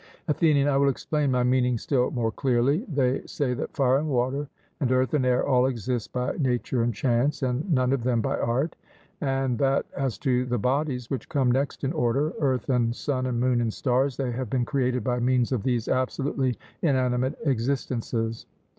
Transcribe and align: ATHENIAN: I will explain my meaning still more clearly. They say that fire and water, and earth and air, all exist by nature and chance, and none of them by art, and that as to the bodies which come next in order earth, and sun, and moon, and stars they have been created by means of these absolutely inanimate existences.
ATHENIAN: 0.27 0.67
I 0.67 0.77
will 0.77 0.89
explain 0.89 1.29
my 1.29 1.43
meaning 1.43 1.77
still 1.77 2.09
more 2.09 2.31
clearly. 2.31 2.83
They 2.91 3.21
say 3.27 3.53
that 3.53 3.75
fire 3.75 3.97
and 3.97 4.09
water, 4.09 4.47
and 4.79 4.91
earth 4.91 5.13
and 5.13 5.23
air, 5.23 5.45
all 5.47 5.67
exist 5.67 6.11
by 6.11 6.35
nature 6.39 6.81
and 6.81 6.91
chance, 6.91 7.43
and 7.43 7.71
none 7.71 7.93
of 7.93 8.01
them 8.03 8.19
by 8.19 8.35
art, 8.39 8.75
and 9.21 9.59
that 9.59 9.85
as 9.95 10.17
to 10.17 10.47
the 10.47 10.57
bodies 10.57 11.11
which 11.11 11.29
come 11.29 11.51
next 11.51 11.83
in 11.83 11.93
order 11.93 12.33
earth, 12.39 12.67
and 12.69 12.95
sun, 12.95 13.27
and 13.27 13.39
moon, 13.39 13.61
and 13.61 13.73
stars 13.73 14.17
they 14.17 14.31
have 14.31 14.49
been 14.49 14.65
created 14.65 15.03
by 15.03 15.19
means 15.19 15.51
of 15.51 15.61
these 15.61 15.87
absolutely 15.87 16.57
inanimate 16.81 17.37
existences. 17.45 18.47